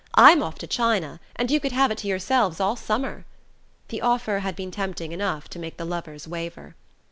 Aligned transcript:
I'm 0.15 0.41
off 0.41 0.57
to 0.57 0.65
China, 0.65 1.19
and 1.35 1.51
you 1.51 1.59
could 1.59 1.73
have 1.73 1.91
it 1.91 1.99
to 1.99 2.07
yourselves 2.07 2.59
all 2.59 2.75
summer," 2.75 3.23
the 3.89 4.01
offer 4.01 4.39
had 4.39 4.55
been 4.55 4.71
tempting 4.71 5.11
enough 5.11 5.47
to 5.49 5.59
make 5.59 5.77
the 5.77 5.85
lovers 5.85 6.27
waver. 6.27 6.73